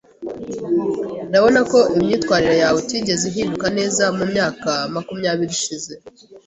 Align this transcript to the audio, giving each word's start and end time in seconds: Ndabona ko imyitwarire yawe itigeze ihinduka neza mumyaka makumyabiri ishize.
Ndabona 1.29 1.59
ko 1.71 1.79
imyitwarire 1.97 2.55
yawe 2.63 2.77
itigeze 2.83 3.23
ihinduka 3.31 3.67
neza 3.77 4.03
mumyaka 4.17 4.71
makumyabiri 4.93 5.53
ishize. 5.59 5.93